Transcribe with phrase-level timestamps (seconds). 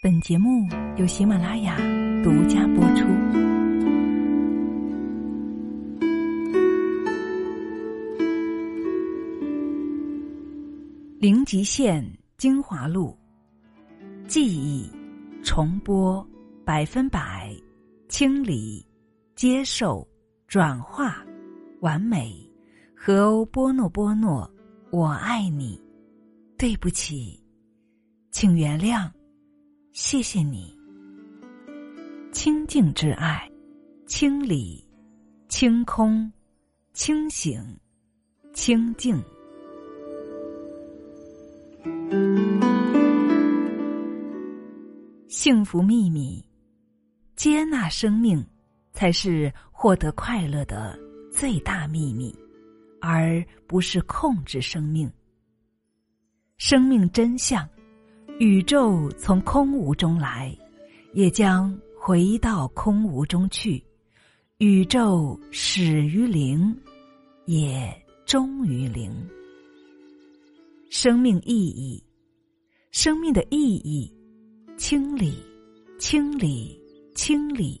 [0.00, 0.64] 本节目
[0.96, 1.76] 由喜马拉雅
[2.22, 3.04] 独家播出。
[11.18, 13.18] 零极限精华录，
[14.28, 14.88] 记忆
[15.42, 16.24] 重播
[16.64, 17.52] 百分百，
[18.08, 18.86] 清理
[19.34, 20.06] 接受
[20.46, 21.26] 转化
[21.80, 22.40] 完美。
[22.94, 24.48] 和欧波诺波诺，
[24.92, 25.76] 我爱你。
[26.56, 27.42] 对不起，
[28.30, 29.10] 请原谅。
[30.00, 30.72] 谢谢你，
[32.30, 33.50] 清净之爱，
[34.06, 34.86] 清理，
[35.48, 36.32] 清空，
[36.92, 37.60] 清醒，
[38.54, 39.20] 清净。
[45.26, 46.48] 幸福秘密，
[47.34, 48.46] 接纳生命，
[48.92, 50.96] 才是获得快乐的
[51.32, 52.32] 最大秘密，
[53.00, 55.10] 而不是控制生命。
[56.56, 57.68] 生命真相。
[58.38, 60.56] 宇宙从空无中来，
[61.12, 63.82] 也将回到空无中去。
[64.58, 66.72] 宇宙始于零，
[67.46, 67.92] 也
[68.24, 69.12] 终于零。
[70.88, 72.00] 生命意义，
[72.92, 74.08] 生命的意义，
[74.76, 75.34] 清理，
[75.98, 76.80] 清理，
[77.16, 77.80] 清理，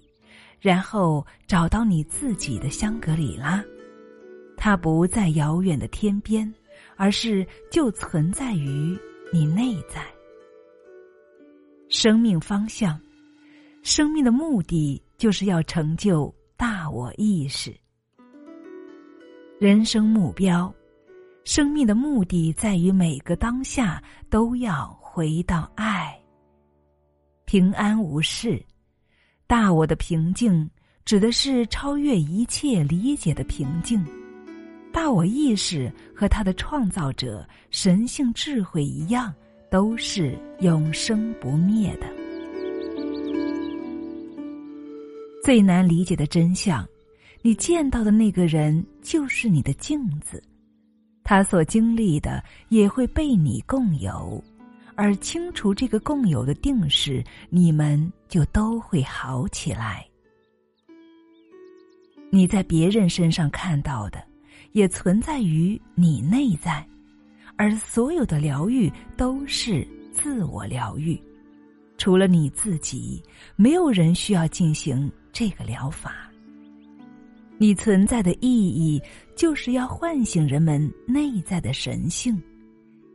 [0.58, 3.64] 然后找到你自己的香格里拉。
[4.56, 6.52] 它不在遥远的天边，
[6.96, 8.98] 而是就存在于
[9.32, 10.04] 你内在。
[12.00, 12.96] 生命方向，
[13.82, 17.76] 生命的目的就是要成就大我意识。
[19.58, 20.72] 人生目标，
[21.44, 26.16] 生命的目的在于每个当下都要回到爱，
[27.46, 28.64] 平安无事。
[29.48, 30.70] 大我的平静，
[31.04, 34.06] 指的是超越一切理解的平静。
[34.92, 39.34] 大我意识和他的创造者神性智慧一样。
[39.70, 42.06] 都是永生不灭的。
[45.44, 46.86] 最难理解的真相，
[47.42, 50.42] 你见到的那个人就是你的镜子，
[51.24, 54.42] 他所经历的也会被你共有，
[54.94, 60.06] 而清除这个共有的定式，你们就都会好起来。
[62.30, 64.22] 你在别人身上看到的，
[64.72, 66.86] 也存在于你内在。
[67.58, 71.20] 而所有的疗愈都是自我疗愈，
[71.98, 73.20] 除了你自己，
[73.56, 76.30] 没有人需要进行这个疗法。
[77.58, 79.02] 你存在的意义
[79.36, 82.40] 就是要唤醒人们内在的神性，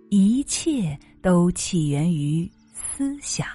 [0.10, 3.48] 一切都起源于思想。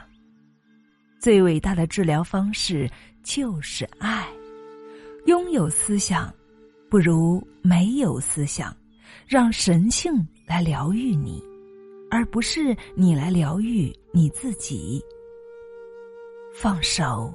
[1.20, 2.90] 最伟大的治疗方式
[3.22, 4.26] 就是爱。
[5.26, 6.32] 拥有思想，
[6.88, 8.74] 不如没有思想。
[9.26, 11.42] 让神性来疗愈你，
[12.10, 15.04] 而不是你来疗愈你自己。
[16.54, 17.32] 放手，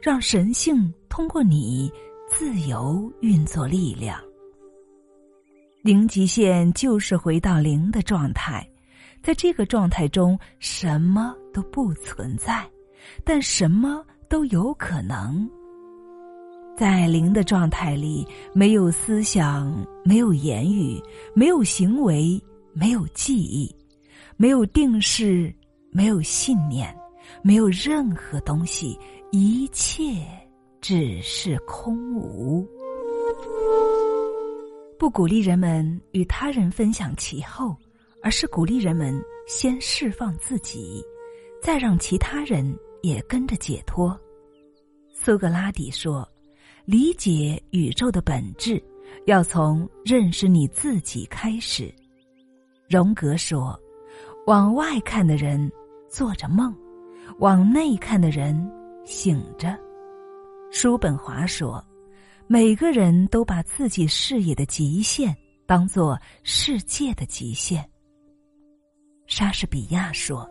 [0.00, 1.92] 让神性通过你
[2.28, 4.18] 自由运作力量。
[5.82, 8.68] 零极限就是回到零的状态，
[9.22, 12.68] 在这个状态中，什么都不存在，
[13.22, 15.48] 但什么都有可能。
[16.76, 19.72] 在零的状态里，没有思想，
[20.04, 21.02] 没有言语，
[21.34, 22.38] 没有行为，
[22.74, 23.74] 没有记忆，
[24.36, 25.50] 没有定式，
[25.90, 26.94] 没有信念，
[27.42, 28.98] 没有任何东西，
[29.32, 30.02] 一切
[30.82, 32.66] 只是空无。
[34.98, 37.74] 不鼓励人们与他人分享其后，
[38.22, 41.02] 而是鼓励人们先释放自己，
[41.62, 44.14] 再让其他人也跟着解脱。
[45.14, 46.28] 苏格拉底说。
[46.86, 48.80] 理解宇宙的本质，
[49.24, 51.92] 要从认识你自己开始。
[52.88, 53.76] 荣格说
[54.46, 55.68] ：“往外看的人
[56.08, 56.72] 做着梦，
[57.40, 58.56] 往内看的人
[59.04, 59.76] 醒着。”
[60.70, 61.84] 叔本华说
[62.46, 65.36] ：“每个人都把自己视野的极限
[65.66, 67.84] 当做世界的极限。”
[69.26, 70.48] 莎士比亚说：“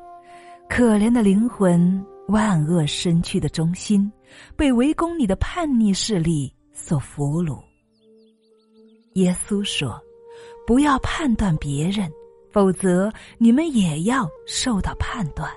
[0.67, 4.11] 可怜的灵魂。”万恶身躯的中心，
[4.55, 7.59] 被围攻你的叛逆势力所俘虏。
[9.13, 9.99] 耶稣说
[10.67, 12.11] ：“不要判断别人，
[12.51, 15.47] 否则你们也要受到判断；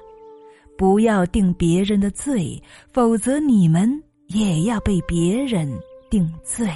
[0.77, 5.69] 不要定别人的罪，否则你们也要被别人
[6.09, 6.71] 定罪。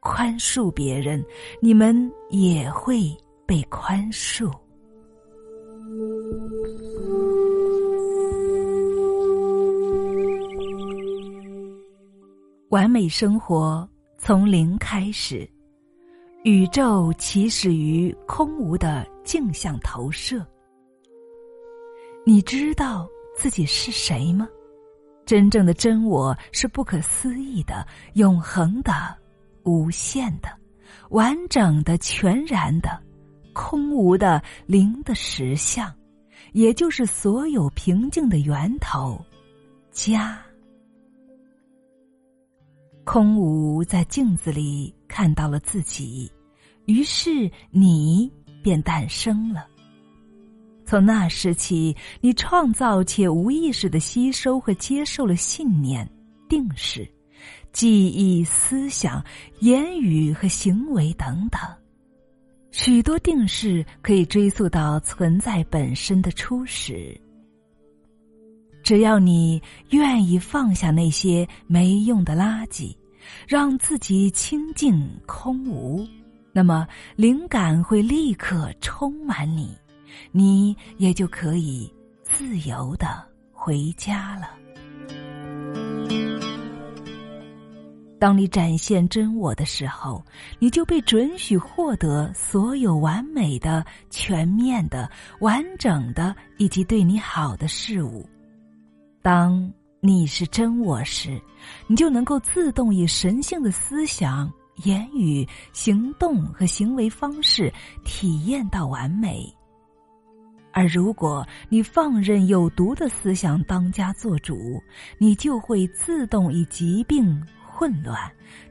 [0.00, 1.24] 宽恕别人，
[1.60, 3.16] 你们也会
[3.46, 4.52] 被宽恕。”
[12.72, 13.86] 完美生活
[14.16, 15.46] 从零开始，
[16.42, 20.42] 宇宙起始于空无的镜像投射。
[22.24, 24.48] 你知道自己是谁吗？
[25.26, 29.14] 真正的真我是不可思议的、永恒的、
[29.64, 30.48] 无限的、
[31.10, 32.98] 完整的、全然的、
[33.52, 35.94] 空无的零的实相，
[36.54, 39.22] 也就是所有平静的源头——
[39.92, 40.42] 家。
[43.04, 46.30] 空无在镜子里看到了自己，
[46.86, 48.30] 于是你
[48.62, 49.66] 便诞生了。
[50.84, 56.08] 从那时起，你创造且无意识的吸收和接受了信念、
[56.48, 57.08] 定式、
[57.72, 59.24] 记忆、思想、
[59.60, 61.60] 言语和行为等等。
[62.70, 67.18] 许多定式可以追溯到存在本身的初始。
[68.92, 72.94] 只要你愿意放下那些没用的垃圾，
[73.48, 76.06] 让自己清净空无，
[76.52, 76.86] 那么
[77.16, 79.74] 灵感会立刻充满你。
[80.30, 81.90] 你也就可以
[82.22, 84.50] 自由的回家了。
[88.18, 90.22] 当你展现真我的时候，
[90.58, 95.10] 你就被准许获得所有完美的、全面的、
[95.40, 98.28] 完整的以及对你好的事物。
[99.22, 101.40] 当你是真我时，
[101.86, 104.52] 你就能够自动以神性的思想、
[104.82, 107.72] 言语、行动和行为方式
[108.04, 109.46] 体验到完美。
[110.72, 114.82] 而如果你放任有毒的思想当家做主，
[115.18, 118.18] 你就会自动以疾病、混乱、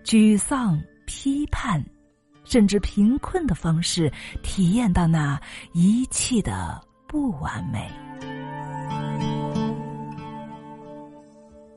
[0.03, 1.81] 沮丧、批判，
[2.43, 4.11] 甚至贫困的方式
[4.43, 5.39] 体验到那
[5.73, 7.89] 一切的不完美。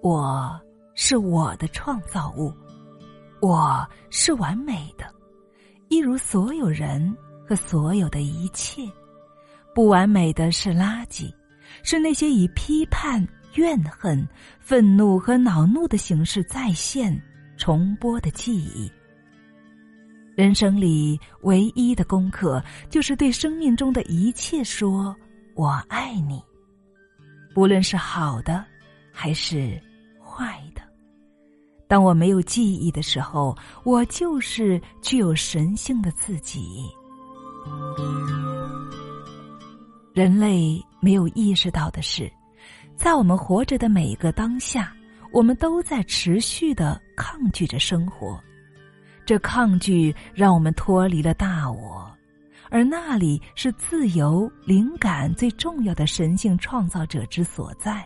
[0.05, 0.61] 我
[0.95, 2.53] 是我的创造物，
[3.41, 5.07] 我是完美的，
[5.89, 7.17] 一如所有人
[7.49, 8.83] 和所有的一切。
[9.75, 11.33] 不完美的是垃圾，
[11.83, 14.29] 是那些以批判、怨恨、
[14.61, 17.19] 愤怒和恼怒的形式再现、
[17.57, 18.93] 重播的记忆。
[20.37, 25.17] 人生里唯一的功课，就是对生命中的一切说
[25.57, 26.45] “我爱你”，
[27.55, 28.63] 不论是好的
[29.11, 29.81] 还是。
[31.95, 36.93] 当我没有记忆的时候，我就是具有神性的自己。
[40.13, 42.29] 人类没有意识到的是，
[42.97, 44.93] 在我们活着的每一个当下，
[45.33, 48.43] 我们都在持续的抗拒着生活。
[49.25, 52.13] 这抗拒让我们脱离了大我，
[52.71, 58.05] 而那里是自由、灵感最重要的神性创造者之所在。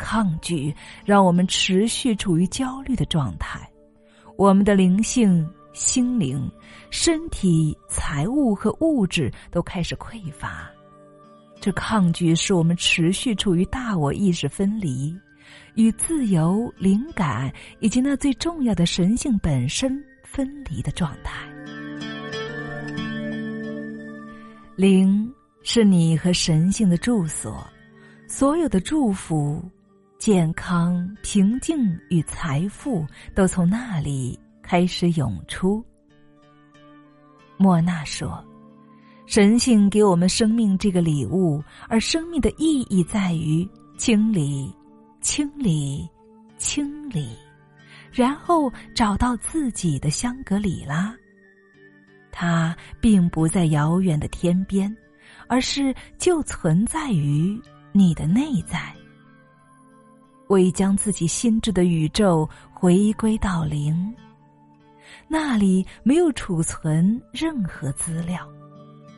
[0.00, 0.74] 抗拒
[1.04, 3.70] 让我们持续处于焦虑的状态，
[4.38, 6.50] 我们的灵性、心灵、
[6.90, 10.70] 身体、财物和物质都开始匮乏。
[11.60, 15.14] 这抗拒使我们持续处于大我意识分离，
[15.74, 21.46] 与自由、灵感以及那最重要的神性本身分离的状态。
[24.74, 25.30] 灵
[25.62, 27.62] 是你和神性的住所，
[28.26, 29.62] 所有的祝福、
[30.20, 35.82] 健康、平静与财富都从那里开始涌出。
[37.56, 38.44] 莫娜说。
[39.24, 44.70] 神性给我们生命这个礼物，而生命的意义在于清理、
[45.20, 46.06] 清理、
[46.58, 47.28] 清理，
[48.12, 51.14] 然后找到自己的香格里拉。
[52.32, 54.94] 它并不在遥远的天边，
[55.46, 57.58] 而是就存在于
[57.92, 58.92] 你的内在。
[60.50, 64.12] 我已将自己心智的宇宙回归到零，
[65.28, 68.44] 那里没有储存任何资料。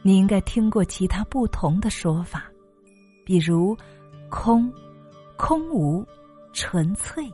[0.03, 2.45] 你应该听过其他不同的说法，
[3.25, 3.75] 比如
[4.29, 4.71] “空
[5.39, 6.07] ”“空无
[6.53, 7.27] ”“纯粹”，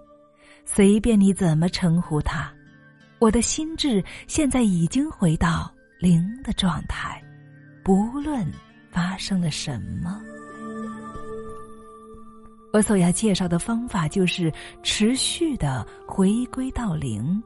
[0.65, 2.55] 随便你怎么称呼它。
[3.19, 7.21] 我的心智现在已经回到零的状态，
[7.83, 8.49] 不论
[8.93, 10.23] 发生了什么。
[12.73, 17.43] 我所要介绍的方法就是持续的回归到零，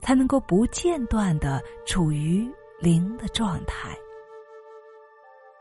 [0.00, 2.48] 才能够不间断的处于
[2.80, 3.90] 零的状态。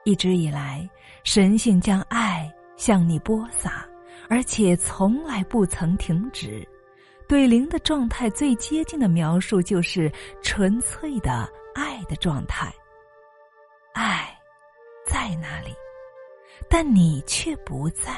[0.05, 0.89] 一直以来，
[1.23, 3.87] 神性将爱向你播撒，
[4.29, 6.67] 而且从来不曾停止。
[7.27, 10.11] 对零的状态最接近的描述就是
[10.41, 12.73] 纯粹的爱的状态。
[13.93, 14.35] 爱
[15.05, 15.75] 在那里，
[16.69, 18.13] 但你却不在，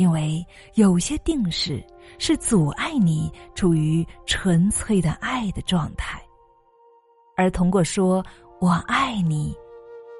[0.00, 0.42] 因为
[0.76, 1.84] 有些定式
[2.18, 6.18] 是阻碍你处于纯粹的爱的状态，
[7.36, 8.24] 而通过说
[8.62, 9.54] “我爱你”。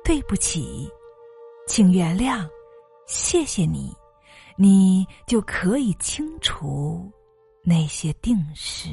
[0.05, 0.87] 对不起，
[1.67, 2.47] 请原谅，
[3.07, 3.91] 谢谢你，
[4.55, 7.11] 你就可以清除
[7.63, 8.89] 那些定式。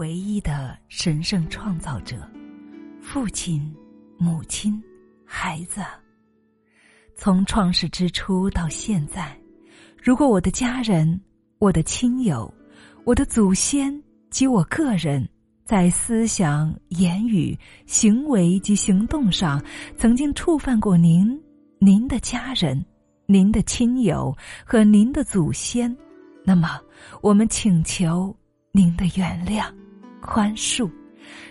[0.00, 2.16] 唯一的神圣创造者，
[3.02, 3.70] 父亲、
[4.16, 4.82] 母亲、
[5.26, 5.82] 孩子。
[7.14, 9.38] 从创世之初到现在，
[10.02, 11.20] 如果我的家人、
[11.58, 12.50] 我的亲友、
[13.04, 15.28] 我的祖先及我个人，
[15.66, 17.54] 在思想、言语、
[17.84, 19.62] 行为及行动上
[19.98, 21.38] 曾经触犯过您、
[21.78, 22.82] 您的家人、
[23.26, 25.94] 您的亲友和您的祖先，
[26.42, 26.80] 那么
[27.20, 28.34] 我们请求。
[28.72, 29.64] 您的原谅、
[30.20, 30.90] 宽恕，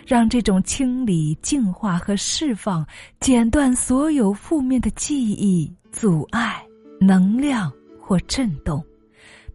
[0.06, 2.86] 让这种清理、净化和释放，
[3.20, 6.64] 剪断所有负面的记忆、阻碍、
[7.00, 8.84] 能量或震动，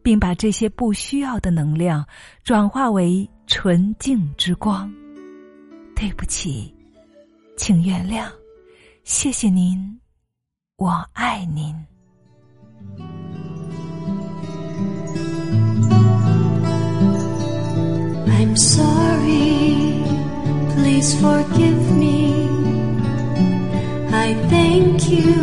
[0.02, 2.06] 并把这些不需要的能量
[2.44, 4.92] 转化为纯净之光。
[5.96, 6.74] 对不起，
[7.56, 8.30] 请原谅，
[9.04, 10.00] 谢谢您，
[10.78, 11.74] 我爱您。
[18.46, 20.06] I'm sorry,
[20.76, 22.48] please forgive me.
[24.14, 25.34] I thank you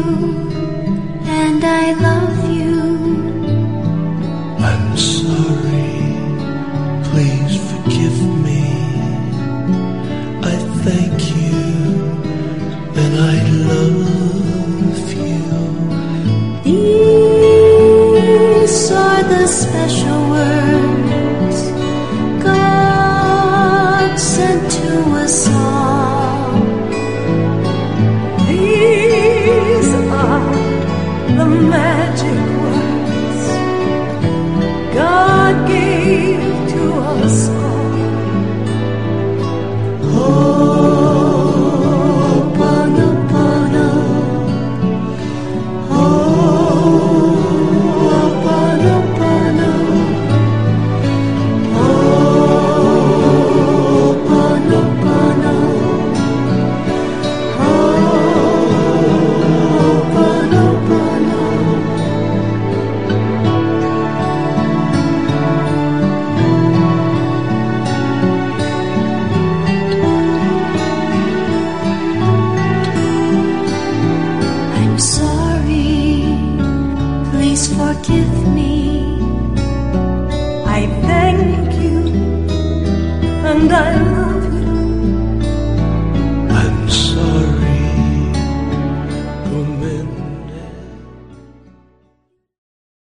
[1.26, 2.80] and I love you.
[4.70, 5.98] I'm sorry,
[7.10, 8.64] please forgive me.
[10.52, 10.54] I
[10.86, 11.58] thank you
[13.02, 13.36] and I
[13.68, 13.98] love
[15.18, 15.42] you.
[18.62, 20.91] These are the special words
[25.08, 25.71] was so